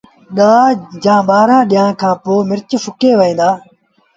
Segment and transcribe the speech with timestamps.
[0.35, 0.67] ڏآه
[1.03, 3.49] جآݩ ٻآهرآݩ ڏيݩهآݩ کآݩ پو مرچ سُڪي وهيݩ دآ